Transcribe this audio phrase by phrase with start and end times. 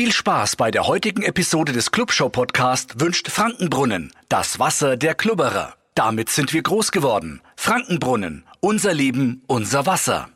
[0.00, 5.74] Viel Spaß bei der heutigen Episode des Clubshow Podcast wünscht Frankenbrunnen, das Wasser der Klubberer.
[5.94, 7.42] Damit sind wir groß geworden.
[7.54, 10.30] Frankenbrunnen, unser Leben, unser Wasser.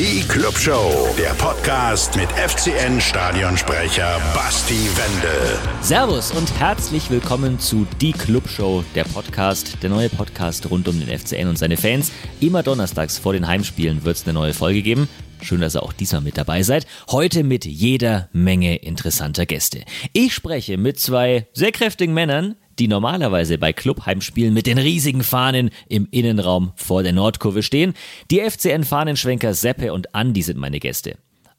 [0.00, 5.58] Die Clubshow, der Podcast mit FCN-Stadionsprecher Basti Wendel.
[5.82, 11.18] Servus und herzlich willkommen zu Die Clubshow, der Podcast, der neue Podcast rund um den
[11.18, 12.12] FCN und seine Fans.
[12.40, 15.06] Immer donnerstags vor den Heimspielen wird es eine neue Folge geben.
[15.42, 16.86] Schön, dass ihr auch diesmal mit dabei seid.
[17.10, 19.82] Heute mit jeder Menge interessanter Gäste.
[20.14, 25.70] Ich spreche mit zwei sehr kräftigen Männern, die normalerweise bei Clubheimspielen mit den riesigen Fahnen
[25.88, 27.94] im Innenraum vor der Nordkurve stehen.
[28.30, 31.16] Die FCN-Fahnenschwenker Seppe und Andi sind meine Gäste.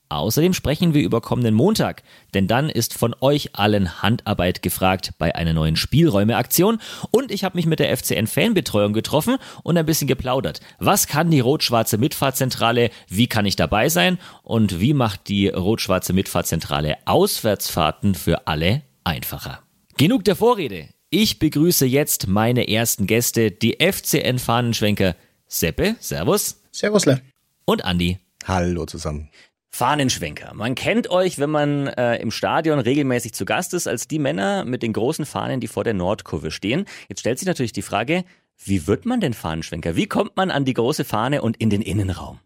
[0.10, 2.04] Außerdem sprechen wir über kommenden Montag,
[2.34, 6.80] denn dann ist von euch allen Handarbeit gefragt bei einer neuen Spielräume-Aktion
[7.12, 10.60] und ich habe mich mit der FCN-Fanbetreuung getroffen und ein bisschen geplaudert.
[10.80, 16.12] Was kann die rot-schwarze Mitfahrzentrale, wie kann ich dabei sein und wie macht die rot-schwarze
[16.12, 19.62] Mitfahrzentrale Auswärtsfahrten für alle einfacher?
[19.98, 20.90] Genug der Vorrede.
[21.14, 26.62] Ich begrüße jetzt meine ersten Gäste, die FCN-Fahnenschwenker Seppe, Servus.
[26.72, 27.20] Servusle.
[27.66, 28.20] Und Andi.
[28.46, 29.30] Hallo zusammen.
[29.72, 30.54] Fahnenschwenker.
[30.54, 34.64] Man kennt euch, wenn man äh, im Stadion regelmäßig zu Gast ist, als die Männer
[34.64, 36.86] mit den großen Fahnen, die vor der Nordkurve stehen.
[37.10, 38.24] Jetzt stellt sich natürlich die Frage,
[38.64, 39.98] wie wird man denn Fahnenschwenker?
[39.98, 42.40] Wie kommt man an die große Fahne und in den Innenraum?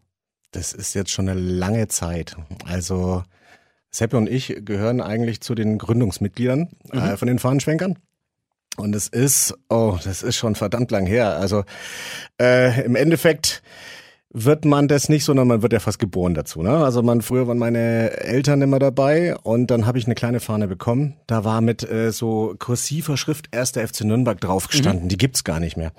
[0.50, 2.36] Das ist jetzt schon eine lange Zeit.
[2.66, 3.22] Also
[3.92, 7.00] Seppe und ich gehören eigentlich zu den Gründungsmitgliedern mhm.
[7.00, 8.00] äh, von den Fahnenschwenkern.
[8.78, 11.38] Und es ist, oh, das ist schon verdammt lang her.
[11.38, 11.64] Also
[12.42, 13.62] äh, im Endeffekt
[14.38, 16.62] wird man das nicht, sondern man wird ja fast geboren dazu.
[16.62, 16.70] Ne?
[16.70, 20.68] Also man früher waren meine Eltern immer dabei und dann habe ich eine kleine Fahne
[20.68, 21.16] bekommen.
[21.26, 25.06] Da war mit äh, so kursiver Schrift erster FC Nürnberg drauf gestanden.
[25.06, 25.10] Mhm.
[25.10, 25.94] Die gibt's gar nicht mehr.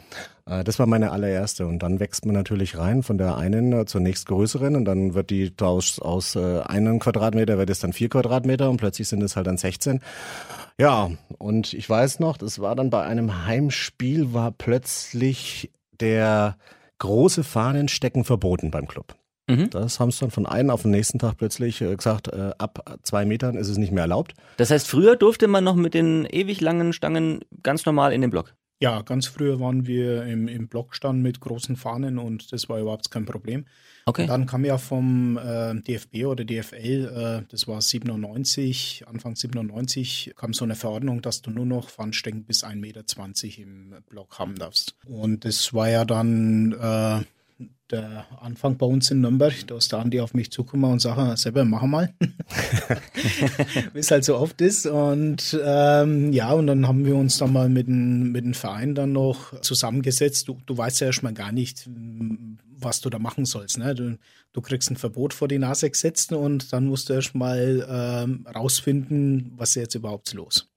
[0.44, 3.86] Äh, das war meine allererste und dann wächst man natürlich rein von der einen äh,
[3.86, 8.10] zur nächstgrößeren und dann wird die aus, aus äh, einem Quadratmeter wird es dann vier
[8.10, 10.00] Quadratmeter und plötzlich sind es halt dann 16.
[10.78, 16.58] Ja, und ich weiß noch, das war dann bei einem Heimspiel war plötzlich der
[16.98, 19.14] große Fahnen stecken verboten beim Club.
[19.48, 19.70] Mhm.
[19.70, 22.98] Das haben sie dann von einem auf den nächsten Tag plötzlich äh, gesagt, äh, ab
[23.02, 24.34] zwei Metern ist es nicht mehr erlaubt.
[24.56, 28.30] Das heißt, früher durfte man noch mit den ewig langen Stangen ganz normal in den
[28.30, 28.54] Block?
[28.78, 33.10] Ja, ganz früher waren wir im, im Blockstand mit großen Fahnen und das war überhaupt
[33.10, 33.64] kein Problem.
[34.04, 34.22] Okay.
[34.22, 40.34] Und dann kam ja vom äh, DFB oder DFL, äh, das war 97, Anfang 97,
[40.36, 44.56] kam so eine Verordnung, dass du nur noch Fahnenstecken bis 1,20 Meter im Block haben
[44.56, 44.94] darfst.
[45.06, 47.24] Und das war ja dann äh,
[47.90, 51.38] der Anfang bei uns in Nürnberg, da ist der Andi auf mich zugekommen und sagt,
[51.38, 52.12] selber mach mal.
[53.92, 54.86] Wie es halt so oft ist.
[54.86, 58.94] Und ähm, ja, und dann haben wir uns dann mal mit dem, mit dem Verein
[58.94, 60.48] dann noch zusammengesetzt.
[60.48, 61.88] Du, du weißt ja erstmal gar nicht,
[62.78, 63.78] was du da machen sollst.
[63.78, 63.94] Ne?
[63.94, 64.18] Du,
[64.52, 69.52] du kriegst ein Verbot vor die Nase gesetzt und dann musst du erstmal ähm, rausfinden,
[69.56, 70.68] was ist jetzt überhaupt los.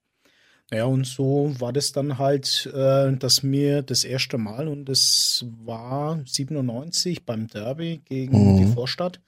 [0.71, 5.45] Ja, und so war das dann halt, äh, dass mir das erste Mal, und das
[5.65, 8.57] war 97 beim Derby gegen mhm.
[8.57, 9.19] die Vorstadt,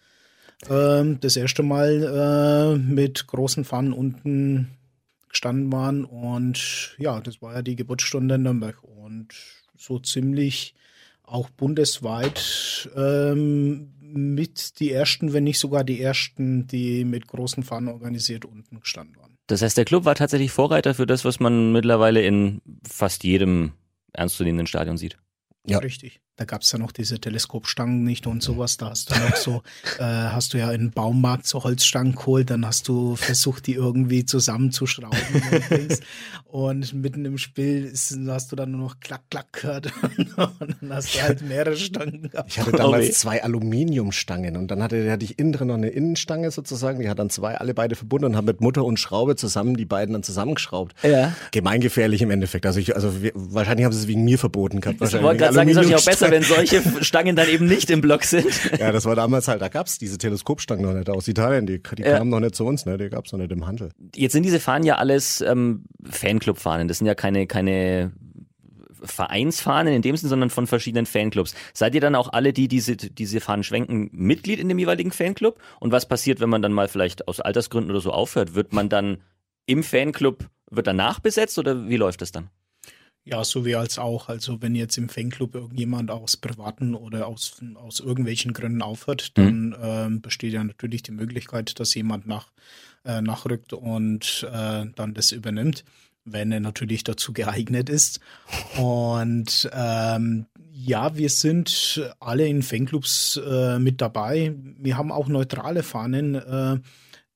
[0.70, 4.78] äh, das erste Mal äh, mit großen Fahnen unten
[5.30, 6.06] gestanden waren.
[6.06, 8.84] Und ja, das war ja die Geburtsstunde in Nürnberg.
[8.84, 9.34] Und
[9.78, 10.76] so ziemlich
[11.24, 17.88] auch bundesweit ähm, mit die ersten, wenn nicht sogar die ersten, die mit großen Fahnen
[17.88, 19.31] organisiert unten gestanden waren.
[19.52, 23.74] Das heißt, der Club war tatsächlich Vorreiter für das, was man mittlerweile in fast jedem
[24.14, 25.18] ernstzunehmenden Stadion sieht.
[25.68, 25.80] Ja.
[25.80, 26.22] Richtig.
[26.42, 28.76] Da gab es ja noch diese Teleskopstangen nicht und sowas.
[28.76, 29.62] Da hast du noch so,
[30.00, 33.76] äh, hast du ja in den Baumarkt so Holzstangen geholt, dann hast du versucht, die
[33.76, 35.20] irgendwie zusammenzuschrauben
[35.70, 36.00] und,
[36.46, 40.92] und mitten im Spiel ist, hast du dann nur noch klack, klack gehört und dann
[40.92, 42.50] hast du halt mehrere Stangen gehabt.
[42.50, 43.14] Ich hatte damals okay.
[43.14, 47.20] zwei Aluminiumstangen und dann hatte, hatte ich innen drin noch eine Innenstange sozusagen, die hat
[47.20, 50.24] dann zwei, alle beide verbunden und haben mit Mutter und Schraube zusammen die beiden dann
[50.24, 50.96] zusammengeschraubt.
[51.04, 51.36] Ja.
[51.52, 52.66] Gemeingefährlich im Endeffekt.
[52.66, 55.00] Also ich, also wir, wahrscheinlich haben sie es wegen mir verboten gehabt.
[55.00, 58.24] Ich wollte gerade sagen, ist auch besser, wenn solche Stangen dann eben nicht im Block
[58.24, 58.48] sind.
[58.80, 62.02] Ja, das war damals halt, da gab's diese Teleskopstangen noch nicht aus Italien, die, die
[62.02, 62.18] ja.
[62.18, 62.98] kamen noch nicht zu uns, ne?
[62.98, 63.92] die gab's noch nicht im Handel.
[64.16, 68.12] Jetzt sind diese Fahnen ja alles ähm, Fanclub-Fahnen, das sind ja keine, keine
[69.04, 71.56] Vereinsfahnen in dem Sinn, sondern von verschiedenen Fanclubs.
[71.74, 75.60] Seid ihr dann auch alle, die diese, diese Fahnen schwenken, Mitglied in dem jeweiligen Fanclub?
[75.80, 78.56] Und was passiert, wenn man dann mal vielleicht aus Altersgründen oder so aufhört?
[78.56, 79.22] Wird man dann
[79.66, 82.50] im Fanclub, wird danach besetzt oder wie läuft das dann?
[83.24, 84.30] Ja, so wie als auch.
[84.30, 89.72] Also wenn jetzt im Fanclub irgendjemand aus privaten oder aus, aus irgendwelchen Gründen aufhört, mhm.
[89.74, 92.52] dann äh, besteht ja natürlich die Möglichkeit, dass jemand nach,
[93.06, 95.84] äh, nachrückt und äh, dann das übernimmt,
[96.26, 98.22] wenn er natürlich dazu geeignet ist.
[98.78, 104.56] Und ähm, ja, wir sind alle in Fanclubs äh, mit dabei.
[104.80, 106.82] Wir haben auch neutrale Fahnen.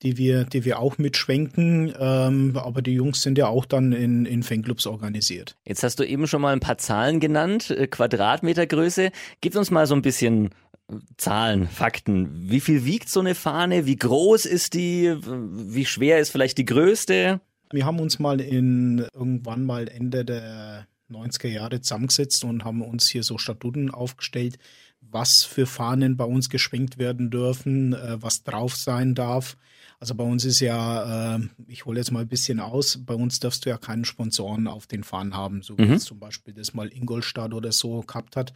[0.03, 1.93] Die wir, die wir auch mitschwenken.
[1.97, 5.57] Ähm, aber die Jungs sind ja auch dann in, in Fanclubs organisiert.
[5.65, 9.11] Jetzt hast du eben schon mal ein paar Zahlen genannt, äh, Quadratmetergröße.
[9.41, 10.47] Gib uns mal so ein bisschen
[10.89, 12.49] äh, Zahlen, Fakten.
[12.49, 13.85] Wie viel wiegt so eine Fahne?
[13.85, 15.15] Wie groß ist die?
[15.25, 17.39] Wie schwer ist vielleicht die größte?
[17.71, 23.09] Wir haben uns mal in irgendwann mal Ende der 90er Jahre zusammengesetzt und haben uns
[23.09, 24.57] hier so Statuten aufgestellt,
[25.01, 29.57] was für Fahnen bei uns geschwenkt werden dürfen, äh, was drauf sein darf.
[29.99, 33.39] Also bei uns ist ja, äh, ich hole jetzt mal ein bisschen aus, bei uns
[33.39, 35.99] darfst du ja keinen Sponsoren auf den Fahnen haben, so wie mhm.
[35.99, 38.53] zum Beispiel das mal Ingolstadt oder so gehabt hat,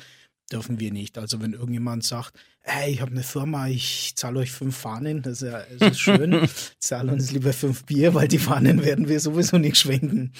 [0.51, 1.17] dürfen wir nicht.
[1.17, 5.41] Also wenn irgendjemand sagt, hey, ich habe eine Firma, ich zahle euch fünf Fahnen, das
[5.41, 6.47] ist ja das ist schön,
[6.79, 10.33] zahle uns lieber fünf Bier, weil die Fahnen werden wir sowieso nicht schwenken.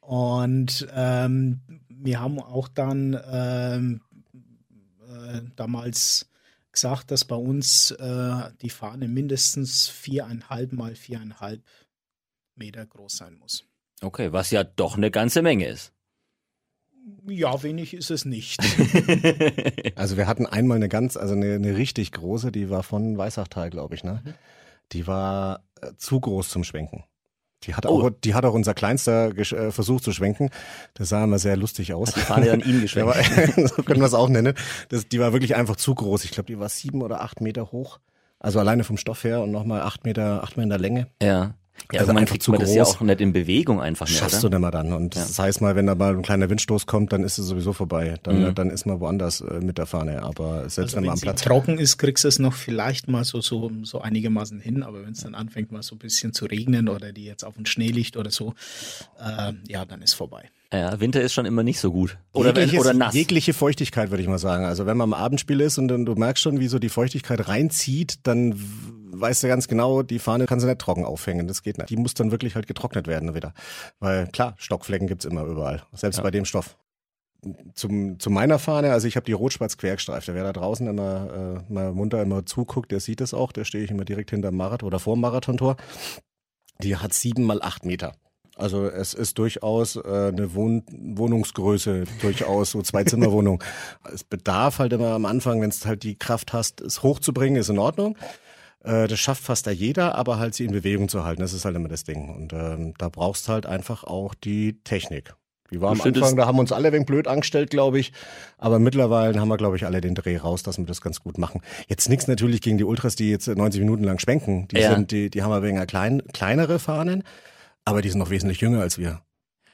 [0.00, 4.00] Und ähm, wir haben auch dann ähm,
[5.08, 6.28] äh, damals
[6.72, 11.62] gesagt, dass bei uns äh, die Fahne mindestens viereinhalb mal viereinhalb
[12.54, 13.64] Meter groß sein muss.
[14.00, 15.92] Okay, was ja doch eine ganze Menge ist.
[17.26, 18.60] Ja, wenig ist es nicht.
[19.96, 23.70] also wir hatten einmal eine ganz, also eine, eine richtig große, die war von Weißachtal,
[23.70, 24.22] glaube ich, ne?
[24.24, 24.34] Mhm.
[24.92, 27.04] Die war äh, zu groß zum Schwenken.
[27.64, 28.06] Die hat, oh.
[28.06, 30.50] auch, die hat auch unser Kleinster äh, versucht zu schwenken.
[30.94, 32.08] Das sah immer sehr lustig aus.
[32.08, 33.14] Hat die Fahne an ihn geschwenkt.
[33.76, 34.54] so können wir es auch nennen.
[34.88, 36.24] Das, die war wirklich einfach zu groß.
[36.24, 37.98] Ich glaube, die war sieben oder acht Meter hoch.
[38.38, 41.06] Also alleine vom Stoff her und nochmal acht Meter, acht Meter Länge.
[41.22, 41.54] Ja.
[41.92, 44.50] Ja, also man kriegt man das ja auch nicht in Bewegung einfach mehr, Schaffst oder?
[44.50, 44.92] du nicht mehr dann.
[44.92, 45.22] Und ja.
[45.22, 48.16] das heißt mal, wenn da mal ein kleiner Windstoß kommt, dann ist es sowieso vorbei.
[48.22, 48.54] Dann, mhm.
[48.54, 50.22] dann ist man woanders äh, mit der Fahne.
[50.22, 53.24] Aber selbst also wenn man am Platz trocken ist, kriegst du es noch vielleicht mal
[53.24, 54.82] so, so, so einigermaßen hin.
[54.82, 57.56] Aber wenn es dann anfängt, mal so ein bisschen zu regnen oder die jetzt auf
[57.56, 58.54] den Schnee liegt oder so,
[59.18, 60.48] äh, ja, dann ist vorbei.
[60.72, 62.16] Ja, Winter ist schon immer nicht so gut.
[62.32, 63.14] Oder, wenn, oder nass.
[63.14, 64.64] Jegliche Feuchtigkeit, würde ich mal sagen.
[64.64, 67.46] Also wenn man am Abendspiel ist und dann du merkst schon, wie so die Feuchtigkeit
[67.46, 68.54] reinzieht, dann
[69.12, 71.46] weißt du ganz genau, die Fahne kann sie nicht trocken aufhängen.
[71.46, 71.90] Das geht nicht.
[71.90, 73.52] Die muss dann wirklich halt getrocknet werden wieder.
[74.00, 75.82] Weil klar, Stockflecken gibt's immer überall.
[75.92, 76.22] Selbst ja.
[76.22, 76.78] bei dem Stoff.
[77.74, 80.34] Zum, zu meiner Fahne, also ich habe die Rot-Schwarz-Quergestreifte.
[80.34, 83.52] Wer da draußen immer äh, mal munter immer zuguckt, der sieht es auch.
[83.52, 85.76] Da stehe ich immer direkt hinter dem Marathon oder vor dem Marathontor.
[86.82, 88.14] Die hat sieben mal acht Meter.
[88.62, 93.62] Also es ist durchaus äh, eine Wohn Wohnungsgröße, durchaus so Zwei-Zimmer-Wohnung.
[94.14, 97.68] es bedarf halt immer am Anfang, wenn es halt die Kraft hast, es hochzubringen, ist
[97.68, 98.16] in Ordnung.
[98.84, 101.64] Äh, das schafft fast da jeder, aber halt sie in Bewegung zu halten, das ist
[101.64, 102.28] halt immer das Ding.
[102.32, 105.34] Und ähm, da brauchst halt einfach auch die Technik.
[105.72, 108.12] Die war am Anfang, da haben uns alle wegen blöd angestellt, glaube ich.
[108.58, 111.38] Aber mittlerweile haben wir, glaube ich, alle den Dreh raus, dass wir das ganz gut
[111.38, 111.62] machen.
[111.88, 114.68] Jetzt nichts natürlich gegen die Ultras, die jetzt 90 Minuten lang schwenken.
[114.68, 114.94] Die ja.
[114.94, 117.24] sind, die, die haben wir wegen klein, kleinere Fahnen.
[117.84, 119.22] Aber die sind noch wesentlich jünger als wir.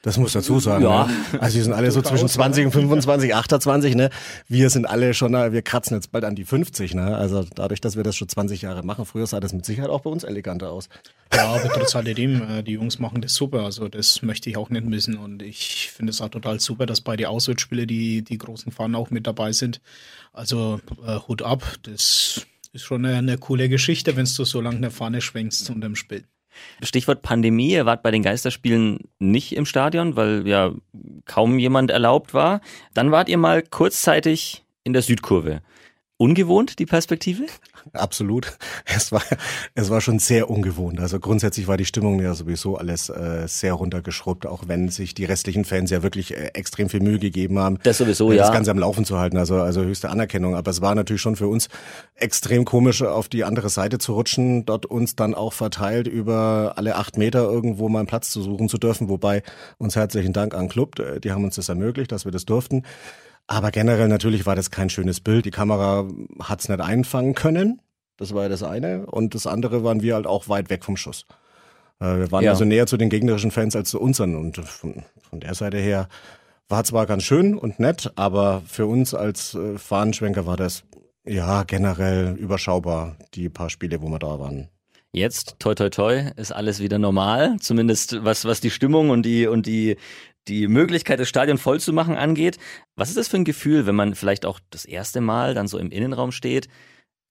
[0.03, 0.85] Das muss dazu sagen.
[0.85, 1.07] Ja.
[1.07, 1.41] Ne?
[1.41, 4.11] Also die sind alle so zwischen 20 und 25, 28, ne?
[4.47, 7.17] Wir sind alle schon, wir kratzen jetzt bald an die 50, ne?
[7.17, 10.03] Also dadurch, dass wir das schon 20 Jahre machen, früher sah das mit Sicherheit auch
[10.03, 10.89] bei uns eleganter aus.
[11.35, 13.65] Ja, aber trotz alledem, äh, die Jungs machen das super.
[13.65, 15.19] Also das möchte ich auch nicht missen.
[15.19, 18.95] Und ich finde es auch total super, dass bei den Auswärtsspielen die, die großen Fahnen
[18.95, 19.81] auch mit dabei sind.
[20.33, 24.77] Also äh, Hut ab, das ist schon eine, eine coole Geschichte, wenn du so lange
[24.77, 26.25] eine Fahne schwenkst unterm Spiel.
[26.83, 30.73] Stichwort Pandemie, ihr wart bei den Geisterspielen nicht im Stadion, weil ja
[31.25, 32.61] kaum jemand erlaubt war.
[32.95, 35.61] Dann wart ihr mal kurzzeitig in der Südkurve.
[36.21, 37.45] Ungewohnt, die Perspektive?
[37.93, 38.59] Absolut.
[38.85, 39.23] Es war,
[39.77, 40.99] es war schon sehr ungewohnt.
[40.99, 45.25] Also grundsätzlich war die Stimmung ja sowieso alles äh, sehr runtergeschrubbt, auch wenn sich die
[45.25, 47.79] restlichen Fans ja wirklich äh, extrem viel Mühe gegeben haben.
[47.85, 48.43] Das sowieso, äh, ja.
[48.43, 50.57] Das Ganze am Laufen zu halten, also, also höchste Anerkennung.
[50.57, 51.69] Aber es war natürlich schon für uns
[52.17, 56.97] extrem komisch, auf die andere Seite zu rutschen, dort uns dann auch verteilt über alle
[56.97, 59.09] acht Meter irgendwo mal einen Platz zu suchen zu dürfen.
[59.09, 59.45] Wobei
[59.79, 62.83] uns herzlichen Dank an Club, äh, die haben uns das ermöglicht, dass wir das durften.
[63.49, 65.47] Aber generell natürlich war das kein schönes Bild.
[65.47, 66.07] Die Kamera
[66.41, 67.81] hat es nicht einfangen können.
[68.19, 69.07] Das war ja das eine.
[69.07, 71.25] Und das andere waren wir halt auch weit weg vom Schuss.
[71.99, 72.51] Äh, wir waren ja.
[72.51, 74.37] also näher zu den gegnerischen Fans als zu unseren.
[74.37, 76.09] Und von, von der Seite her
[76.69, 80.85] war zwar ganz schön und nett, aber für uns als äh, Fahnenschwenker war das
[81.25, 84.69] ja generell überschaubar, die paar Spiele, wo wir da waren.
[85.13, 89.47] Jetzt, toi toi toi, ist alles wieder normal, zumindest was, was die Stimmung und die,
[89.47, 89.97] und die,
[90.49, 92.59] die Möglichkeit, das Stadion voll zu machen angeht.
[92.97, 95.79] Was ist das für ein Gefühl, wenn man vielleicht auch das erste Mal dann so
[95.79, 96.69] im Innenraum steht?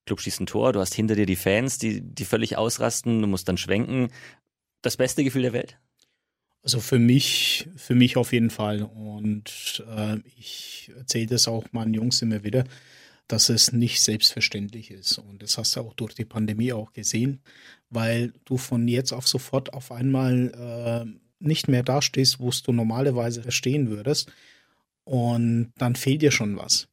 [0.05, 3.27] Club schießt ein Tor, du hast hinter dir die Fans, die, die völlig ausrasten, du
[3.27, 4.07] musst dann schwenken.
[4.81, 5.77] Das beste Gefühl der Welt?
[6.63, 8.83] Also für mich, für mich auf jeden Fall.
[8.83, 12.63] Und äh, ich erzähle das auch meinen Jungs immer wieder,
[13.27, 15.17] dass es nicht selbstverständlich ist.
[15.17, 17.41] Und das hast du auch durch die Pandemie auch gesehen,
[17.89, 23.51] weil du von jetzt auf sofort auf einmal äh, nicht mehr dastehst, wo du normalerweise
[23.51, 24.31] stehen würdest.
[25.03, 26.87] Und dann fehlt dir schon was.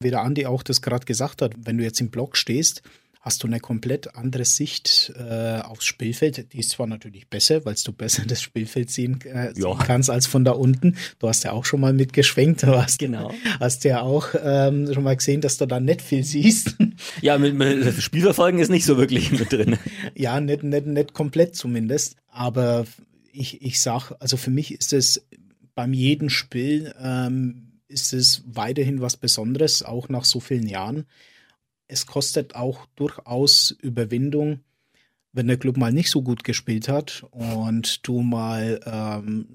[0.00, 2.82] Wie der Andi auch das gerade gesagt hat, wenn du jetzt im Block stehst
[3.20, 6.52] hast du eine komplett andere Sicht äh, aufs Spielfeld.
[6.52, 10.26] Die ist zwar natürlich besser, weil du besser das Spielfeld sehen, äh, sehen kannst als
[10.26, 10.96] von da unten.
[11.18, 13.32] Du hast ja auch schon mal mitgeschwenkt, du hast, genau.
[13.60, 16.76] hast ja auch ähm, schon mal gesehen, dass du da nicht viel siehst.
[17.22, 19.78] Ja, mit, mit Spielverfolgen ist nicht so wirklich mit drin.
[20.16, 22.16] ja, nicht, nicht, nicht komplett zumindest.
[22.28, 22.86] Aber
[23.32, 25.26] ich, ich sag, also für mich ist es
[25.74, 31.06] beim jedem Spiel ähm, ist es weiterhin was Besonderes, auch nach so vielen Jahren
[31.88, 34.60] es kostet auch durchaus Überwindung,
[35.32, 39.48] wenn der Club mal nicht so gut gespielt hat und du mal ähm,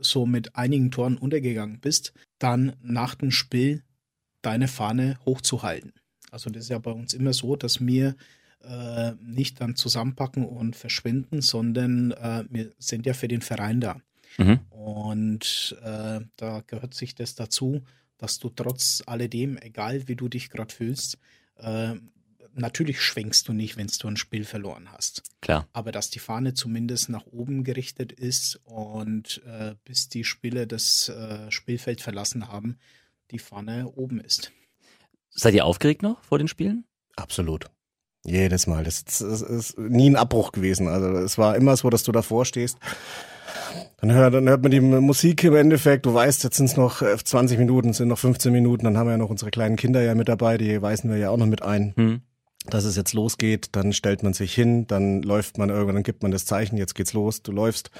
[0.00, 3.84] so mit einigen Toren untergegangen bist, dann nach dem Spiel
[4.42, 5.92] deine Fahne hochzuhalten.
[6.32, 8.16] Also das ist ja bei uns immer so, dass wir
[8.64, 14.00] äh, nicht dann zusammenpacken und verschwinden, sondern äh, wir sind ja für den Verein da.
[14.38, 14.60] Mhm.
[14.70, 17.82] Und äh, da gehört sich das dazu,
[18.18, 21.18] dass du trotz alledem, egal wie du dich gerade fühlst,
[21.56, 21.94] äh,
[22.54, 25.22] natürlich schwenkst du nicht, wenn du ein Spiel verloren hast.
[25.40, 25.68] Klar.
[25.72, 31.08] Aber dass die Fahne zumindest nach oben gerichtet ist und äh, bis die Spieler das
[31.08, 32.78] äh, Spielfeld verlassen haben,
[33.30, 34.52] die Fahne oben ist.
[35.30, 36.84] Seid ihr aufgeregt noch vor den Spielen?
[37.16, 37.66] Absolut.
[38.24, 38.84] Jedes Mal.
[38.84, 40.88] Das, das ist nie ein Abbruch gewesen.
[40.88, 42.78] Also es war immer so, dass du davor stehst
[44.02, 46.06] dann hört, dann hört man die Musik im Endeffekt.
[46.06, 48.84] Du weißt, jetzt sind es noch 20 äh, Minuten, sind noch 15 Minuten.
[48.84, 51.30] Dann haben wir ja noch unsere kleinen Kinder ja mit dabei, die weisen wir ja
[51.30, 51.92] auch noch mit ein.
[51.96, 52.22] Hm.
[52.66, 56.22] Dass es jetzt losgeht, dann stellt man sich hin, dann läuft man irgendwann, dann gibt
[56.22, 57.90] man das Zeichen, jetzt geht's los, du läufst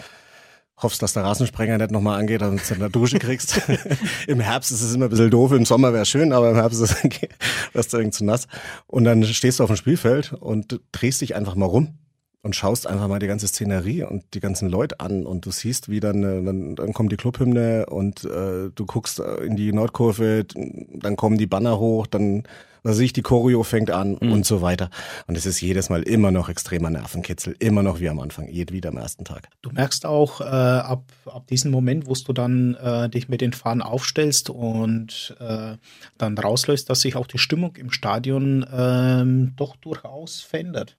[0.82, 3.60] hoffst, dass der Rasensprenger nicht nochmal angeht, damit du eine Dusche kriegst.
[4.26, 6.80] Im Herbst ist es immer ein bisschen doof, im Sommer wäre schön, aber im Herbst
[6.80, 8.46] ist es, du irgendwie zu nass.
[8.86, 11.98] Und dann stehst du auf dem Spielfeld und drehst dich einfach mal rum
[12.42, 15.88] und schaust einfach mal die ganze Szenerie und die ganzen Leute an und du siehst,
[15.88, 19.72] wie dann, äh, dann, dann kommt die Clubhymne und äh, du guckst äh, in die
[19.72, 22.42] Nordkurve, dann kommen die Banner hoch, dann
[22.82, 24.32] was ich, die Choreo fängt an mhm.
[24.32, 24.90] und so weiter.
[25.26, 28.72] Und es ist jedes Mal immer noch extremer Nervenkitzel, immer noch wie am Anfang, jed
[28.72, 29.48] wieder am ersten Tag.
[29.62, 33.52] Du merkst auch äh, ab, ab diesem Moment, wo du dann äh, dich mit den
[33.52, 35.76] Fahnen aufstellst und äh,
[36.18, 40.96] dann rausläufst, dass sich auch die Stimmung im Stadion äh, doch durchaus verändert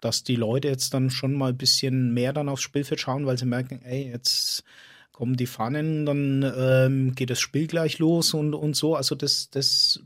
[0.00, 3.38] dass die Leute jetzt dann schon mal ein bisschen mehr dann aufs Spielfeld schauen, weil
[3.38, 4.62] sie merken, ey, jetzt
[5.10, 8.94] kommen die Fahnen, dann ähm, geht das Spiel gleich los und, und so.
[8.94, 10.04] Also das, das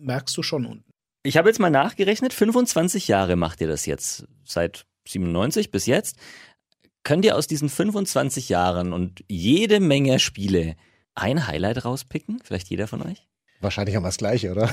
[0.00, 0.90] merkst du schon unten.
[1.22, 6.16] Ich habe jetzt mal nachgerechnet, 25 Jahre macht ihr das jetzt, seit 97 bis jetzt.
[7.02, 10.76] Könnt ihr aus diesen 25 Jahren und jede Menge Spiele
[11.14, 12.40] ein Highlight rauspicken?
[12.42, 13.26] Vielleicht jeder von euch?
[13.60, 14.70] Wahrscheinlich haben wir das gleiche, oder?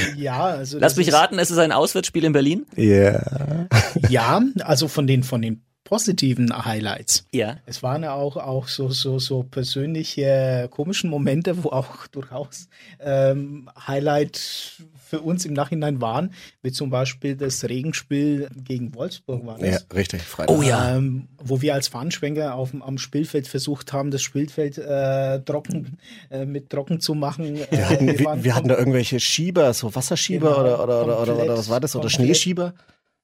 [0.16, 0.78] Ja, also.
[0.78, 2.66] Lass mich raten, es ist ein Auswärtsspiel in Berlin?
[2.76, 2.84] Ja.
[2.84, 3.68] Yeah.
[4.08, 7.26] Ja, also von den, von den positiven Highlights.
[7.32, 7.58] Ja.
[7.66, 13.68] Es waren ja auch, auch so, so, so persönliche komischen Momente, wo auch durchaus ähm,
[13.86, 14.38] Highlight
[15.10, 16.32] für uns im Nachhinein waren,
[16.62, 19.68] wie zum Beispiel das Regenspiel gegen Wolfsburg war das.
[19.68, 20.56] Ja, richtig, Freitag.
[20.56, 20.96] Oh ja.
[20.96, 25.98] Ähm, wo wir als Fahnenschwenker auf, am Spielfeld versucht haben, das Spielfeld äh, trocken,
[26.30, 27.58] äh, mit trocken zu machen.
[27.70, 31.42] Wir hatten, wir, wir, hatten da irgendwelche Schieber, so Wasserschieber genau, oder, oder, oder, oder,
[31.44, 31.94] oder was war das?
[31.94, 32.72] Oder Schneeschieber?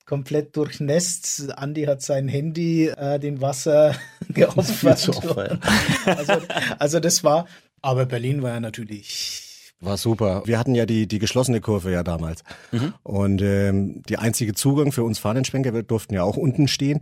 [0.08, 1.52] Komplett durchnässt.
[1.56, 3.94] Andi hat sein Handy äh, den Wasser
[4.30, 5.60] geopfert.
[6.06, 6.32] also,
[6.78, 7.46] also das war,
[7.82, 9.44] aber Berlin war ja natürlich
[9.80, 10.42] war super.
[10.44, 12.42] Wir hatten ja die, die geschlossene Kurve ja damals.
[12.72, 12.94] Mhm.
[13.04, 17.00] Und ähm, die einzige Zugang für uns Fahnenschwenker, wir durften ja auch unten stehen,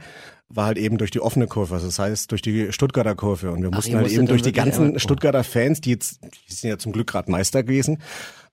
[0.50, 3.50] war halt eben durch die offene Kurve, also das heißt durch die Stuttgarter Kurve.
[3.50, 6.68] Und wir Ach, mussten halt eben durch die ganzen Stuttgarter Fans, die jetzt, die sind
[6.68, 7.98] ja zum Glück gerade Meister gewesen,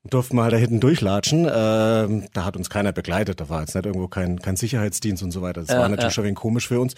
[0.10, 1.48] durften wir halt da hinten durchlatschen.
[1.52, 5.32] Ähm, da hat uns keiner begleitet, da war jetzt nicht irgendwo kein, kein Sicherheitsdienst und
[5.32, 5.62] so weiter.
[5.62, 6.14] Das äh, war natürlich äh.
[6.14, 6.96] schon ein wenig komisch für uns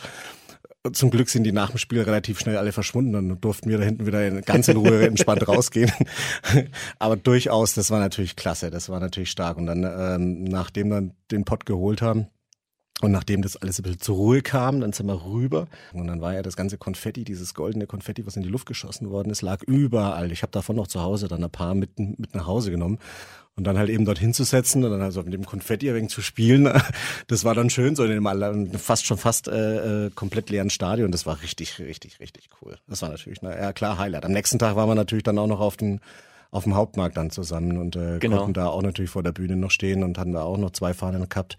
[0.94, 3.14] zum Glück sind die nach dem Spiel relativ schnell alle verschwunden.
[3.14, 5.92] Dann durften wir da hinten wieder in, ganz in Ruhe entspannt rausgehen.
[7.00, 9.58] Aber durchaus, das war natürlich klasse, das war natürlich stark.
[9.58, 12.28] Und dann, ähm, nachdem wir den Pott geholt haben,
[13.06, 15.68] und nachdem das alles ein bisschen zur Ruhe kam, dann sind wir rüber.
[15.94, 19.12] Und dann war ja das ganze Konfetti, dieses goldene Konfetti, was in die Luft geschossen
[19.12, 20.32] worden ist, lag überall.
[20.32, 22.98] Ich habe davon noch zu Hause dann ein paar mit, mit nach Hause genommen.
[23.56, 26.22] Und dann halt eben dort hinzusetzen und dann also mit dem Konfetti ein wenig zu
[26.22, 26.68] spielen,
[27.28, 31.12] das war dann schön, so in dem fast schon fast äh, äh, komplett leeren Stadion.
[31.12, 32.76] Das war richtig, richtig, richtig cool.
[32.88, 34.26] Das war natürlich, na, ja klar, Highlight.
[34.26, 36.02] Am nächsten Tag waren wir natürlich dann auch noch auf den
[36.52, 38.38] auf dem Hauptmarkt dann zusammen und äh, genau.
[38.38, 40.94] konnten da auch natürlich vor der Bühne noch stehen und hatten da auch noch zwei
[40.94, 41.58] Fahnen gehabt.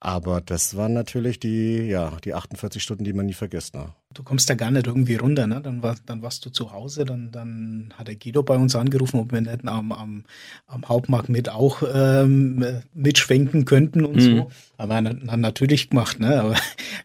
[0.00, 3.74] Aber das waren natürlich die, ja, die 48 Stunden, die man nie vergisst.
[3.74, 3.86] Ne?
[4.12, 5.60] Du kommst da gar nicht irgendwie runter, ne?
[5.62, 9.20] Dann, war, dann warst du zu Hause, dann, dann hat der Guido bei uns angerufen,
[9.20, 10.24] ob wir nicht am, am,
[10.66, 14.20] am Hauptmarkt mit auch ähm, mitschwenken könnten und mhm.
[14.20, 14.50] so.
[14.78, 16.40] Aber dann natürlich gemacht, ne?
[16.40, 16.54] Aber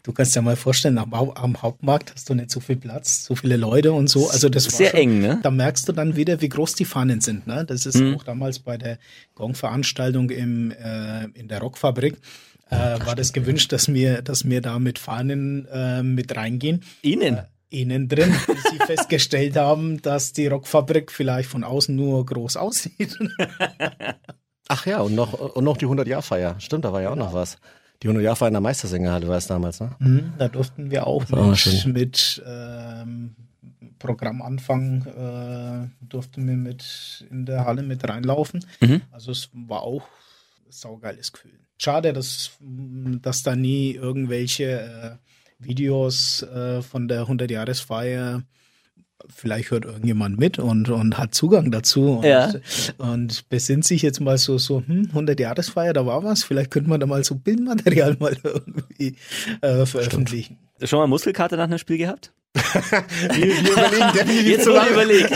[0.02, 3.34] du kannst dir mal vorstellen, am, am, Hauptmarkt hast du nicht so viel Platz, so
[3.34, 4.30] viele Leute und so.
[4.30, 5.40] Also das sehr schon, eng, ne?
[5.42, 7.64] Da merkst du dann wieder, wie groß die Fahnen sind, ne?
[7.66, 8.16] Das ist mhm.
[8.16, 8.98] auch damals bei der
[9.34, 12.16] Gong-Veranstaltung im, äh, in der Rockfabrik
[12.72, 16.82] äh, war das gewünscht, dass wir, dass wir da mit Fahnen äh, mit reingehen.
[17.02, 17.36] Ihnen?
[17.36, 22.58] Äh, Ihnen drin, bis sie festgestellt haben, dass die Rockfabrik vielleicht von außen nur groß
[22.58, 23.18] aussieht.
[24.68, 26.60] Ach ja, und noch, und noch die 100-Jahr-Feier.
[26.60, 27.56] Stimmt, da war ja auch noch was.
[28.02, 29.92] Die 100-Jahr-Feier in der Meistersängerhalle war es damals, ne?
[30.00, 33.36] Mhm, da durften wir auch mit, mit ähm,
[33.98, 38.66] Programmanfang äh, durften wir mit in der Halle mit reinlaufen.
[38.80, 39.00] Mhm.
[39.12, 40.02] Also es war auch
[40.66, 48.42] ein saugeiles Gefühl schade, dass, dass da nie irgendwelche äh, Videos äh, von der 100-Jahresfeier
[49.28, 52.52] vielleicht hört irgendjemand mit und, und hat Zugang dazu und, ja.
[52.98, 56.90] und besinnt sich jetzt mal so, so hm, 100 Jahresfeier, da war was, vielleicht könnte
[56.90, 59.16] man da mal so Bildmaterial mal irgendwie
[59.60, 60.58] äh, veröffentlichen.
[60.76, 60.90] Stimmt.
[60.90, 62.32] Schon mal Muskelkarte nach einem Spiel gehabt?
[62.54, 64.90] Wir, wir überlegen definitiv Jetzt zu lange.
[64.90, 65.32] Überlegt.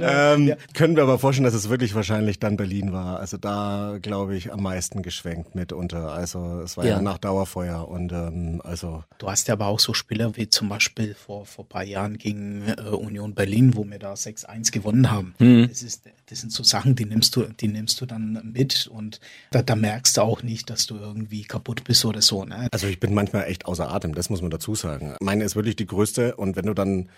[0.00, 0.56] ähm, ja.
[0.74, 3.18] Können wir aber vorstellen, dass es wirklich wahrscheinlich dann Berlin war.
[3.18, 6.12] Also da glaube ich am meisten geschwenkt mitunter.
[6.12, 9.02] Also es war ja, ja nach Dauerfeuer und ähm, also.
[9.18, 12.62] Du hast ja aber auch so Spieler wie zum Beispiel vor vor paar Jahren gegen
[12.68, 15.34] äh, Union Berlin, wo wir da 6-1 gewonnen haben.
[15.40, 15.66] Mhm.
[15.68, 19.18] Das ist das sind so Sachen, die nimmst du die nimmst du dann mit und
[19.50, 22.44] da, da merkst du auch nicht, dass du irgendwie kaputt bist oder so.
[22.44, 22.68] Ne?
[22.70, 24.14] Also ich bin manchmal echt außer Atem.
[24.14, 25.14] Das muss man dazu sagen sagen.
[25.20, 27.08] Meine ist wirklich die größte und wenn du dann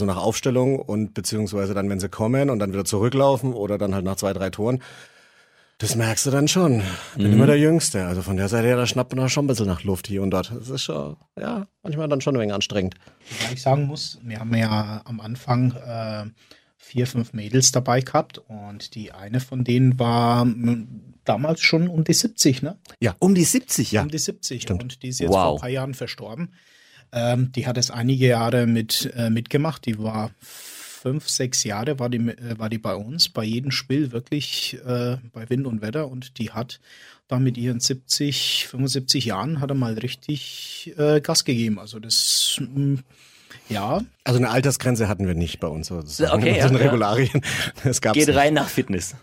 [0.00, 3.94] so nach Aufstellung und beziehungsweise dann, wenn sie kommen und dann wieder zurücklaufen oder dann
[3.94, 4.80] halt nach zwei, drei Toren,
[5.78, 6.82] das merkst du dann schon.
[7.16, 7.32] Bin mhm.
[7.34, 8.06] immer der Jüngste.
[8.06, 10.30] Also von der Seite her, da schnappt man schon ein bisschen nach Luft hier und
[10.30, 10.52] dort.
[10.52, 12.94] Das ist schon, ja, manchmal dann schon ein wenig anstrengend.
[13.40, 16.26] Wobei ich sagen muss, wir haben ja am Anfang äh,
[16.76, 20.46] vier, fünf Mädels dabei gehabt und die eine von denen war
[21.24, 22.78] damals schon um die 70, ne?
[23.00, 24.02] Ja, um die 70, ja.
[24.02, 24.62] Um die 70.
[24.62, 24.82] Stimmt.
[24.82, 25.36] Und die ist jetzt wow.
[25.36, 26.54] vor ein paar Jahren verstorben.
[27.12, 29.86] Ähm, die hat es einige Jahre mit, äh, mitgemacht.
[29.86, 34.12] Die war fünf, sechs Jahre war die, äh, war die bei uns, bei jedem Spiel
[34.12, 36.80] wirklich äh, bei Wind und Wetter und die hat
[37.28, 41.78] da mit ihren 70, 75 Jahren hat er mal richtig äh, Gas gegeben.
[41.78, 43.04] Also das mh, mm,
[43.68, 44.00] ja.
[44.24, 45.88] Also eine Altersgrenze hatten wir nicht bei uns.
[45.88, 46.42] Sozusagen.
[46.42, 47.42] Okay, ja, Regularien.
[47.84, 49.14] Es gab's Geht rein nach Fitness.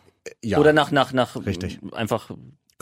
[0.43, 0.57] Ja.
[0.59, 1.79] Oder nach, nach, nach Richtig.
[1.93, 2.31] einfach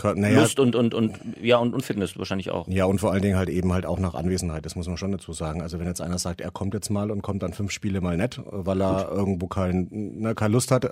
[0.02, 2.68] naja, Lust und, und, und, ja, und, und Fitness wahrscheinlich auch.
[2.68, 5.12] Ja, und vor allen Dingen halt eben halt auch nach Anwesenheit, das muss man schon
[5.12, 5.62] dazu sagen.
[5.62, 8.18] Also wenn jetzt einer sagt, er kommt jetzt mal und kommt dann fünf Spiele mal
[8.18, 9.18] nicht, weil er Gut.
[9.18, 10.92] irgendwo kein, ne, keine Lust hat,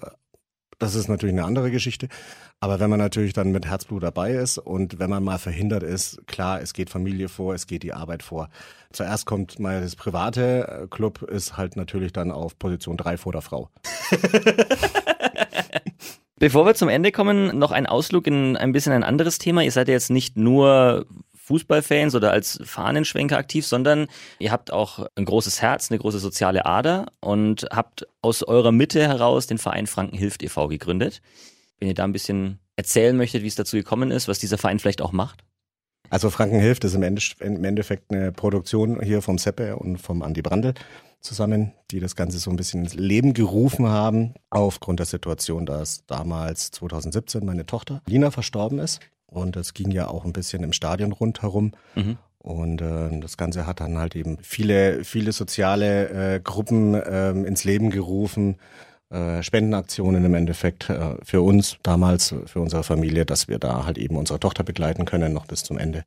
[0.81, 2.07] das ist natürlich eine andere Geschichte.
[2.59, 6.25] Aber wenn man natürlich dann mit Herzblut dabei ist und wenn man mal verhindert ist,
[6.27, 8.49] klar, es geht Familie vor, es geht die Arbeit vor.
[8.91, 13.41] Zuerst kommt mal das private Club, ist halt natürlich dann auf Position drei vor der
[13.41, 13.69] Frau.
[16.41, 19.61] Bevor wir zum Ende kommen, noch ein Ausflug in ein bisschen ein anderes Thema.
[19.61, 24.07] Ihr seid ja jetzt nicht nur Fußballfans oder als Fahnenschwenker aktiv, sondern
[24.39, 29.07] ihr habt auch ein großes Herz, eine große soziale Ader und habt aus eurer Mitte
[29.07, 30.67] heraus den Verein Franken hilft e.V.
[30.67, 31.21] gegründet.
[31.77, 34.79] Wenn ihr da ein bisschen erzählen möchtet, wie es dazu gekommen ist, was dieser Verein
[34.79, 35.43] vielleicht auch macht.
[36.11, 40.73] Also Franken hilft ist im Endeffekt eine Produktion hier vom Seppe und vom Andi Brandl
[41.21, 46.05] zusammen, die das Ganze so ein bisschen ins Leben gerufen haben, aufgrund der Situation, dass
[46.07, 48.99] damals 2017 meine Tochter Lina verstorben ist.
[49.25, 51.71] Und es ging ja auch ein bisschen im Stadion rundherum.
[51.95, 52.17] Mhm.
[52.39, 57.63] Und äh, das Ganze hat dann halt eben viele, viele soziale äh, Gruppen äh, ins
[57.63, 58.57] Leben gerufen,
[59.11, 63.97] äh, Spendenaktionen im Endeffekt äh, für uns damals, für unsere Familie, dass wir da halt
[63.97, 66.05] eben unsere Tochter begleiten können, noch bis zum Ende.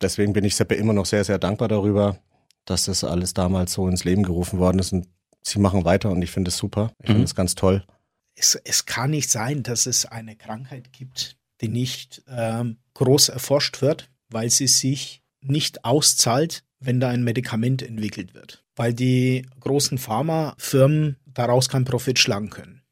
[0.00, 2.18] Deswegen bin ich Seppe immer noch sehr, sehr dankbar darüber,
[2.64, 4.92] dass das alles damals so ins Leben gerufen worden ist.
[4.92, 5.06] Und
[5.42, 6.92] sie machen weiter und ich finde es super.
[7.02, 7.12] Ich mhm.
[7.12, 7.84] finde es ganz toll.
[8.34, 13.82] Es, es kann nicht sein, dass es eine Krankheit gibt, die nicht ähm, groß erforscht
[13.82, 18.64] wird, weil sie sich nicht auszahlt, wenn da ein Medikament entwickelt wird.
[18.76, 22.82] Weil die großen Pharmafirmen daraus keinen Profit schlagen können.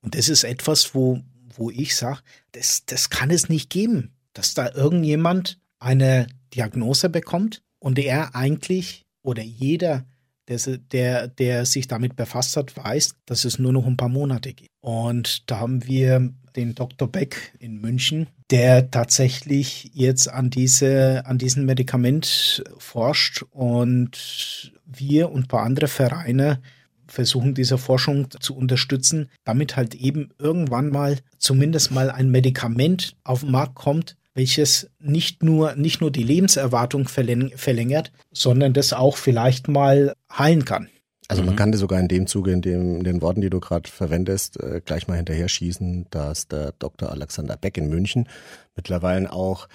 [0.00, 1.20] Und das ist etwas, wo,
[1.54, 2.20] wo ich sage,
[2.52, 9.06] das, das kann es nicht geben, dass da irgendjemand eine Diagnose bekommt und er eigentlich
[9.22, 10.04] oder jeder,
[10.48, 14.54] der, der, der sich damit befasst hat, weiß, dass es nur noch ein paar Monate
[14.54, 14.70] geht.
[14.80, 17.06] Und da haben wir den Dr.
[17.08, 25.44] Beck in München, der tatsächlich jetzt an diese, an diesem Medikament forscht und wir und
[25.44, 26.62] ein paar andere Vereine
[27.08, 33.40] versuchen, diese Forschung zu unterstützen, damit halt eben irgendwann mal zumindest mal ein Medikament auf
[33.40, 39.68] den Markt kommt, welches nicht nur, nicht nur die Lebenserwartung verlängert, sondern das auch vielleicht
[39.68, 40.88] mal heilen kann.
[41.28, 41.58] Also man mhm.
[41.58, 44.58] kann dir sogar in dem Zuge, in, dem, in den Worten, die du gerade verwendest,
[44.60, 47.10] äh, gleich mal hinterher schießen, dass der Dr.
[47.10, 48.28] Alexander Beck in München
[48.76, 49.68] mittlerweile auch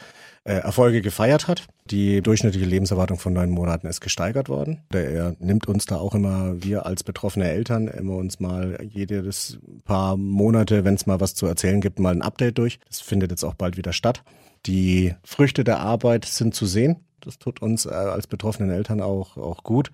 [0.45, 1.67] äh, Erfolge gefeiert hat.
[1.85, 4.83] Die durchschnittliche Lebenserwartung von neun Monaten ist gesteigert worden.
[4.91, 10.17] Er nimmt uns da auch immer, wir als betroffene Eltern, immer uns mal jedes paar
[10.17, 12.79] Monate, wenn es mal was zu erzählen gibt, mal ein Update durch.
[12.87, 14.23] Das findet jetzt auch bald wieder statt.
[14.65, 16.97] Die Früchte der Arbeit sind zu sehen.
[17.19, 19.91] Das tut uns äh, als betroffenen Eltern auch, auch gut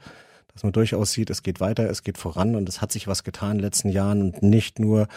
[0.51, 3.23] dass man durchaus sieht, es geht weiter, es geht voran und es hat sich was
[3.23, 5.07] getan in den letzten Jahren und nicht nur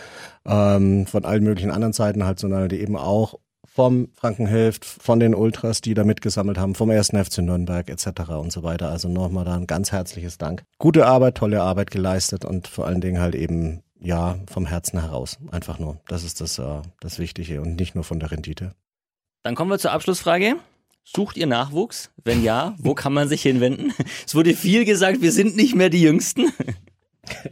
[0.47, 3.41] ähm, von allen möglichen anderen Seiten halt, sondern eben auch
[3.75, 8.31] vom Frankenhilft, von den Ultras, die da mitgesammelt haben, vom ersten FC Nürnberg etc.
[8.31, 8.91] und so weiter.
[8.91, 10.63] Also nochmal da ein ganz herzliches Dank.
[10.79, 15.39] Gute Arbeit, tolle Arbeit geleistet und vor allen Dingen halt eben ja vom Herzen heraus.
[15.51, 16.01] Einfach nur.
[16.07, 18.75] Das ist das, äh, das Wichtige und nicht nur von der Rendite.
[19.43, 20.57] Dann kommen wir zur Abschlussfrage.
[21.05, 22.11] Sucht ihr Nachwuchs?
[22.23, 23.93] Wenn ja, wo kann man sich hinwenden?
[24.27, 26.53] Es wurde viel gesagt, wir sind nicht mehr die Jüngsten.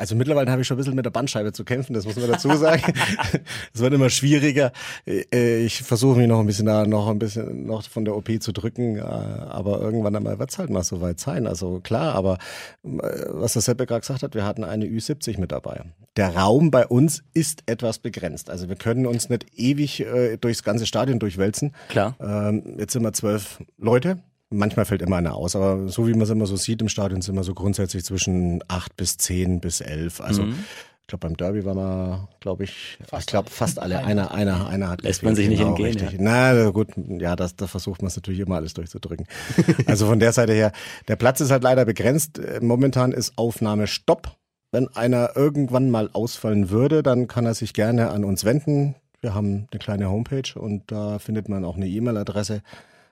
[0.00, 2.30] Also mittlerweile habe ich schon ein bisschen mit der Bandscheibe zu kämpfen, das muss man
[2.30, 2.82] dazu sagen.
[3.74, 4.72] es wird immer schwieriger.
[5.06, 8.30] Äh, ich versuche mich noch ein bisschen da, noch ein bisschen noch von der OP
[8.40, 11.46] zu drücken, äh, aber irgendwann einmal wird es halt mal so weit sein.
[11.46, 12.38] Also klar, aber
[12.82, 12.88] äh,
[13.28, 15.82] was der Seppe gerade gesagt hat, wir hatten eine Ü70 mit dabei.
[16.16, 18.48] Der Raum bei uns ist etwas begrenzt.
[18.48, 20.06] Also wir können uns nicht ewig
[20.40, 21.74] durchs ganze Stadion durchwälzen.
[21.90, 22.16] Klar.
[22.20, 24.18] Ähm, jetzt sind wir zwölf Leute
[24.52, 27.22] Manchmal fällt immer einer aus, aber so wie man es immer so sieht im Stadion,
[27.22, 30.20] sind wir so grundsätzlich zwischen acht bis zehn bis elf.
[30.20, 30.64] Also mhm.
[31.02, 34.00] ich glaube beim Derby war man, glaube ich, fast ich glaube fast alle.
[34.04, 35.86] Einer, einer, einer hat lässt man sich nicht genau, entgehen.
[35.86, 36.12] Richtig.
[36.12, 36.18] Ja.
[36.20, 39.28] Na gut, ja, das, da versucht man es natürlich immer alles durchzudrücken.
[39.86, 40.72] also von der Seite her,
[41.06, 42.40] der Platz ist halt leider begrenzt.
[42.60, 44.36] Momentan ist Aufnahme Stopp.
[44.72, 48.96] Wenn einer irgendwann mal ausfallen würde, dann kann er sich gerne an uns wenden.
[49.20, 52.62] Wir haben eine kleine Homepage und da findet man auch eine E-Mail-Adresse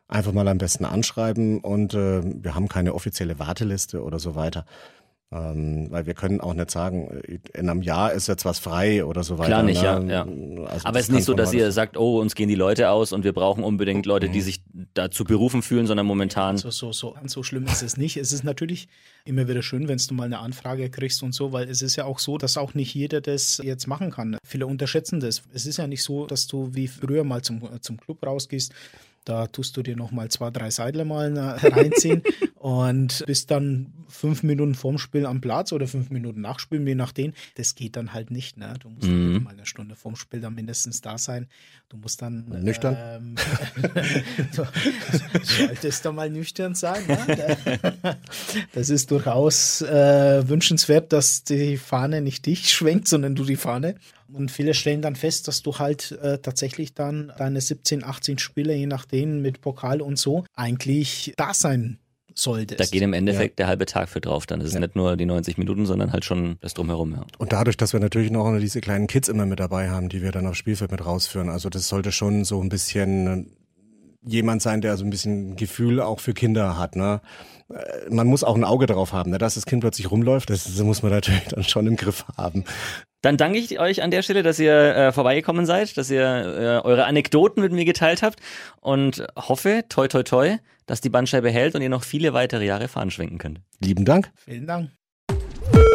[0.08, 4.64] einfach mal am besten anschreiben und äh, wir haben keine offizielle Warteliste oder so weiter.
[5.30, 7.20] Ähm, weil wir können auch nicht sagen,
[7.52, 9.48] in einem Jahr ist jetzt was frei oder so weiter.
[9.48, 9.86] Klar nicht, ne?
[10.10, 10.24] ja.
[10.24, 10.66] ja.
[10.66, 13.12] Also Aber es ist nicht so, dass ihr sagt, oh, uns gehen die Leute aus
[13.12, 14.42] und wir brauchen unbedingt Leute, die mhm.
[14.42, 14.62] sich
[14.94, 16.56] dazu berufen fühlen, sondern momentan.
[16.56, 18.16] So, so, so, so schlimm ist es nicht.
[18.16, 18.88] Es ist natürlich
[19.26, 22.06] immer wieder schön, wenn du mal eine Anfrage kriegst und so, weil es ist ja
[22.06, 24.38] auch so, dass auch nicht jeder das jetzt machen kann.
[24.46, 25.42] Viele unterschätzen das.
[25.52, 28.72] Es ist ja nicht so, dass du wie früher mal zum, zum Club rausgehst
[29.24, 32.22] da tust du dir nochmal zwei, drei Seidler mal reinziehen
[32.54, 37.32] und bist dann fünf Minuten vorm Spiel am Platz oder fünf Minuten nachspielen, je nachdem.
[37.56, 38.56] Das geht dann halt nicht.
[38.56, 38.74] Ne?
[38.80, 39.42] Du musst mhm.
[39.44, 41.46] mal eine Stunde vorm Spiel dann mindestens da sein.
[41.88, 42.46] Du musst dann.
[42.48, 42.96] Nüchtern?
[42.98, 43.34] Ähm,
[44.56, 44.66] du
[45.42, 47.06] solltest da mal nüchtern sein.
[47.06, 47.66] Ne?
[48.72, 53.96] Das ist durchaus äh, wünschenswert, dass die Fahne nicht dich schwenkt, sondern du die Fahne.
[54.32, 58.74] Und viele stellen dann fest, dass du halt äh, tatsächlich dann deine 17, 18 Spiele,
[58.74, 61.98] je nachdem, mit Pokal und so, eigentlich da sein
[62.38, 62.80] solltest.
[62.80, 63.64] Da geht im Endeffekt ja.
[63.64, 64.46] der halbe Tag für drauf.
[64.46, 64.78] Dann ist ja.
[64.78, 67.12] es nicht nur die 90 Minuten, sondern halt schon das Drumherum.
[67.12, 67.26] Ja.
[67.38, 70.32] Und dadurch, dass wir natürlich noch diese kleinen Kids immer mit dabei haben, die wir
[70.32, 71.48] dann aufs Spielfeld mit rausführen.
[71.48, 73.44] Also das sollte schon so ein bisschen äh,
[74.28, 76.96] jemand sein, der so ein bisschen Gefühl auch für Kinder hat.
[76.96, 77.20] Ne?
[77.70, 79.38] Äh, man muss auch ein Auge drauf haben, ne?
[79.38, 80.50] dass das Kind plötzlich rumläuft.
[80.50, 82.64] Das, das muss man natürlich dann schon im Griff haben.
[83.22, 86.86] Dann danke ich euch an der Stelle, dass ihr äh, vorbeigekommen seid, dass ihr äh,
[86.86, 88.40] eure Anekdoten mit mir geteilt habt
[88.80, 92.88] und hoffe, toi toi toi, dass die Bandscheibe hält und ihr noch viele weitere Jahre
[92.88, 93.60] fahren schwenken könnt.
[93.80, 94.30] Lieben Dank.
[94.36, 94.90] Vielen Dank.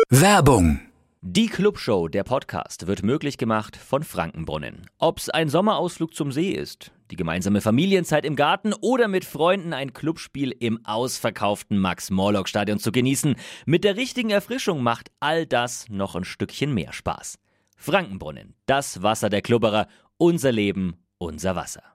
[0.09, 0.79] Werbung
[1.25, 4.89] die Clubshow, der Podcast, wird möglich gemacht von Frankenbrunnen.
[4.99, 9.93] Ob's ein Sommerausflug zum See ist, die gemeinsame Familienzeit im Garten oder mit Freunden ein
[9.93, 16.25] Clubspiel im ausverkauften Max-Morlock-Stadion zu genießen, mit der richtigen Erfrischung macht all das noch ein
[16.25, 17.39] Stückchen mehr Spaß.
[17.77, 21.92] Frankenbrunnen, das Wasser der Klubberer, unser Leben, unser Wasser.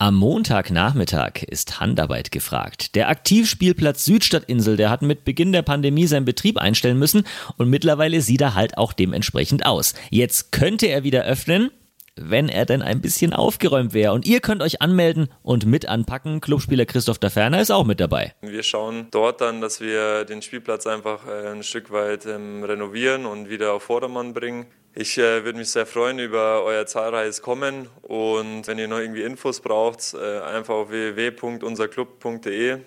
[0.00, 2.94] Am Montagnachmittag ist Handarbeit gefragt.
[2.94, 7.24] Der Aktivspielplatz Südstadtinsel, der hat mit Beginn der Pandemie seinen Betrieb einstellen müssen
[7.56, 9.94] und mittlerweile sieht er halt auch dementsprechend aus.
[10.10, 11.72] Jetzt könnte er wieder öffnen,
[12.14, 14.12] wenn er denn ein bisschen aufgeräumt wäre.
[14.12, 16.40] Und ihr könnt euch anmelden und mit anpacken.
[16.40, 18.34] Clubspieler Christoph Daferner ist auch mit dabei.
[18.40, 23.26] Wir schauen dort dann, dass wir den Spielplatz einfach äh, ein Stück weit ähm, renovieren
[23.26, 24.66] und wieder auf Vordermann bringen.
[25.00, 29.22] Ich äh, würde mich sehr freuen über euer zahlreiches Kommen und wenn ihr noch irgendwie
[29.22, 32.78] Infos braucht, äh, einfach auf www.unserclub.de.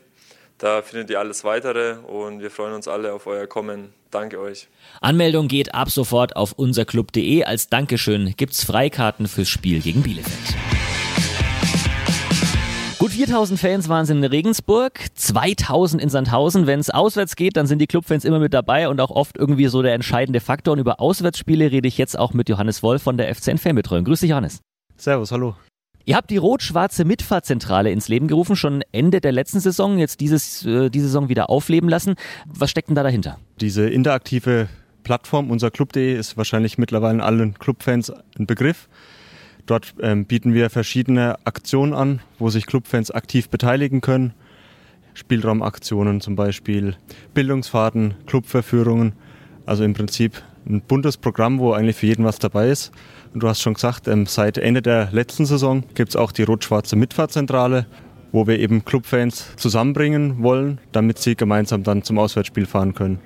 [0.57, 3.93] Da findet ihr alles weitere und wir freuen uns alle auf euer Kommen.
[4.09, 4.67] Danke euch.
[4.99, 7.45] Anmeldung geht ab sofort auf unserclub.de.
[7.45, 10.57] Als Dankeschön gibt's Freikarten fürs Spiel gegen Bielefeld.
[13.01, 16.67] Gut 4000 Fans waren es in Regensburg, 2000 in Sandhausen.
[16.67, 19.65] Wenn es auswärts geht, dann sind die Clubfans immer mit dabei und auch oft irgendwie
[19.69, 20.73] so der entscheidende Faktor.
[20.73, 24.03] Und über Auswärtsspiele rede ich jetzt auch mit Johannes Wolf von der FCN Fanbetreuung.
[24.05, 24.59] Grüß dich, Johannes.
[24.97, 25.55] Servus, hallo.
[26.05, 30.63] Ihr habt die rot-schwarze Mitfahrzentrale ins Leben gerufen, schon Ende der letzten Saison, jetzt dieses,
[30.67, 32.13] äh, diese Saison wieder aufleben lassen.
[32.45, 33.39] Was steckt denn da dahinter?
[33.61, 34.67] Diese interaktive
[35.01, 38.87] Plattform, unser Club.de, ist wahrscheinlich mittlerweile allen Clubfans ein Begriff.
[39.65, 44.33] Dort ähm, bieten wir verschiedene Aktionen an, wo sich Clubfans aktiv beteiligen können.
[45.13, 46.95] Spielraumaktionen zum Beispiel,
[47.33, 49.13] Bildungsfahrten, Clubverführungen.
[49.65, 52.91] Also im Prinzip ein buntes Programm, wo eigentlich für jeden was dabei ist.
[53.33, 56.43] Und du hast schon gesagt, ähm, seit Ende der letzten Saison gibt es auch die
[56.43, 57.85] rot-schwarze Mitfahrzentrale,
[58.31, 63.19] wo wir eben Clubfans zusammenbringen wollen, damit sie gemeinsam dann zum Auswärtsspiel fahren können.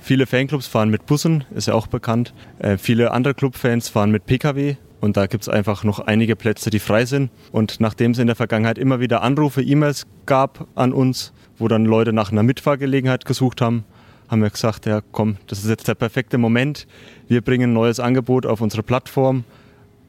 [0.00, 2.32] Viele Fanclubs fahren mit Bussen, ist ja auch bekannt.
[2.58, 6.70] Äh, viele andere Clubfans fahren mit Pkw und da gibt es einfach noch einige Plätze,
[6.70, 7.30] die frei sind.
[7.52, 11.84] Und nachdem es in der Vergangenheit immer wieder Anrufe, E-Mails gab an uns, wo dann
[11.84, 13.84] Leute nach einer Mitfahrgelegenheit gesucht haben,
[14.28, 16.86] haben wir gesagt, ja komm, das ist jetzt der perfekte Moment.
[17.28, 19.44] Wir bringen ein neues Angebot auf unsere Plattform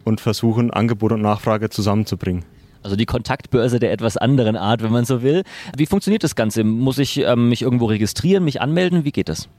[0.03, 2.43] und versuchen Angebot und Nachfrage zusammenzubringen.
[2.81, 5.43] Also die Kontaktbörse der etwas anderen Art, wenn man so will.
[5.75, 6.63] Wie funktioniert das Ganze?
[6.63, 9.03] Muss ich ähm, mich irgendwo registrieren, mich anmelden?
[9.03, 9.49] Wie geht das?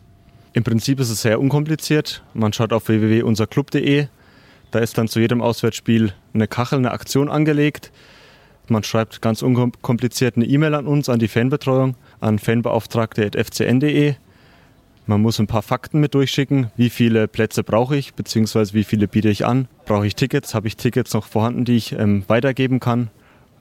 [0.53, 2.23] Im Prinzip ist es sehr unkompliziert.
[2.35, 4.09] Man schaut auf www.unserclub.de.
[4.71, 7.91] Da ist dann zu jedem Auswärtsspiel eine Kachel, eine Aktion angelegt.
[8.69, 14.15] Man schreibt ganz unkompliziert eine E-Mail an uns, an die Fanbetreuung, an fanbeauftragte.fcn.de.
[15.07, 16.71] Man muss ein paar Fakten mit durchschicken.
[16.77, 19.67] Wie viele Plätze brauche ich, beziehungsweise wie viele biete ich an?
[19.87, 20.55] Brauche ich Tickets?
[20.55, 23.11] Habe ich Tickets noch vorhanden, die ich ähm, weitergeben kann?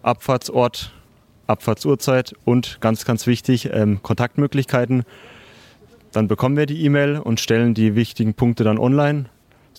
[0.03, 0.93] Abfahrtsort,
[1.47, 5.05] Abfahrtsuhrzeit und ganz, ganz wichtig, ähm, Kontaktmöglichkeiten.
[6.11, 9.25] Dann bekommen wir die E-Mail und stellen die wichtigen Punkte dann online,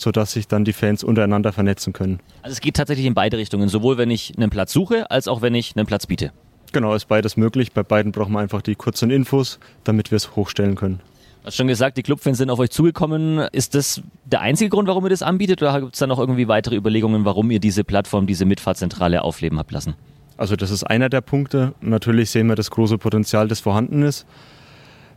[0.00, 2.20] sodass sich dann die Fans untereinander vernetzen können.
[2.42, 5.42] Also es geht tatsächlich in beide Richtungen, sowohl wenn ich einen Platz suche, als auch
[5.42, 6.32] wenn ich einen Platz biete.
[6.72, 7.72] Genau, ist beides möglich.
[7.72, 11.00] Bei beiden brauchen wir einfach die kurzen Infos, damit wir es hochstellen können.
[11.42, 13.38] Du hast schon gesagt, die Clubfans sind auf euch zugekommen.
[13.52, 16.48] Ist das der einzige Grund, warum ihr das anbietet oder gibt es da noch irgendwie
[16.48, 19.94] weitere Überlegungen, warum ihr diese Plattform, diese Mitfahrzentrale aufleben habt lassen?
[20.36, 21.74] Also das ist einer der Punkte.
[21.80, 24.26] Natürlich sehen wir das große Potenzial, das vorhanden ist.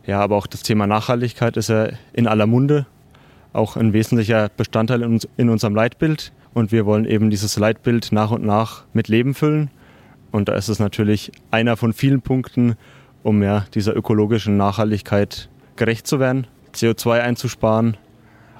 [0.06, 2.86] Ja, aber auch das Thema Nachhaltigkeit ist ja in aller Munde.
[3.54, 6.32] Auch ein wesentlicher Bestandteil in, uns, in unserem Leitbild.
[6.52, 9.70] Und wir wollen eben dieses Leitbild nach und nach mit Leben füllen.
[10.30, 12.74] Und da ist es natürlich einer von vielen Punkten,
[13.22, 17.96] um ja dieser ökologischen Nachhaltigkeit gerecht zu werden, CO2 einzusparen.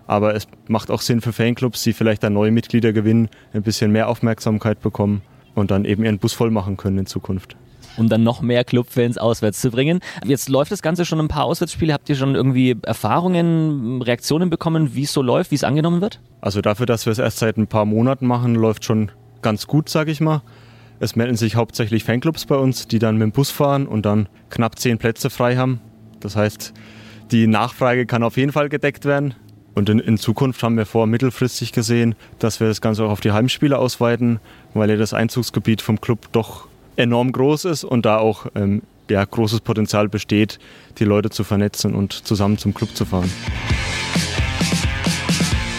[0.07, 3.91] Aber es macht auch Sinn für Fanclubs, die vielleicht dann neue Mitglieder gewinnen, ein bisschen
[3.91, 5.23] mehr Aufmerksamkeit bekommen
[5.57, 7.57] und dann eben ihren Bus voll machen können in Zukunft.
[7.97, 10.01] Um dann noch mehr Clubfans auswärts zu bringen.
[10.25, 11.93] Jetzt läuft das Ganze schon ein paar Auswärtsspiele.
[11.93, 16.21] Habt ihr schon irgendwie Erfahrungen, Reaktionen bekommen, wie es so läuft, wie es angenommen wird?
[16.41, 19.11] Also dafür, dass wir es erst seit ein paar Monaten machen, läuft schon
[19.43, 20.43] ganz gut, sage ich mal.
[21.01, 24.29] Es melden sich hauptsächlich Fanclubs bei uns, die dann mit dem Bus fahren und dann
[24.51, 25.81] knapp zehn Plätze frei haben.
[26.21, 26.73] Das heißt,
[27.31, 29.35] die Nachfrage kann auf jeden Fall gedeckt werden.
[29.75, 33.21] Und in, in, Zukunft haben wir vor, mittelfristig gesehen, dass wir das Ganze auch auf
[33.21, 34.39] die Heimspiele ausweiten,
[34.73, 39.25] weil ja das Einzugsgebiet vom Club doch enorm groß ist und da auch ähm, ja,
[39.25, 40.59] großes Potenzial besteht,
[40.99, 43.31] die Leute zu vernetzen und zusammen zum Club zu fahren.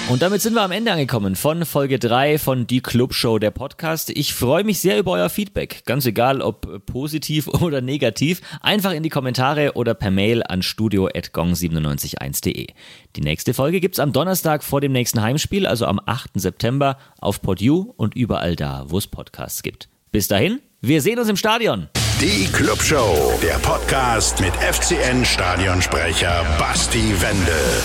[0.07, 3.49] Und damit sind wir am Ende angekommen von Folge 3 von Die Club Show, der
[3.49, 4.11] Podcast.
[4.11, 5.81] Ich freue mich sehr über euer Feedback.
[5.85, 8.41] Ganz egal, ob positiv oder negativ.
[8.61, 12.67] Einfach in die Kommentare oder per Mail an studio.gong971.de.
[13.15, 16.33] Die nächste Folge gibt's am Donnerstag vor dem nächsten Heimspiel, also am 8.
[16.35, 19.89] September auf PodU und überall da, wo es Podcasts gibt.
[20.11, 21.89] Bis dahin, wir sehen uns im Stadion.
[22.21, 27.81] Die Club Show, der Podcast mit FCN Stadionsprecher Basti Wendel.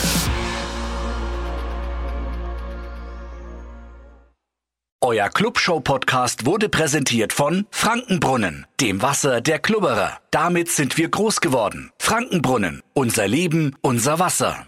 [5.03, 10.19] Euer Clubshow-Podcast wurde präsentiert von Frankenbrunnen, dem Wasser der Klubberer.
[10.31, 11.91] Damit sind wir groß geworden.
[11.99, 14.67] Frankenbrunnen, unser Leben, unser Wasser.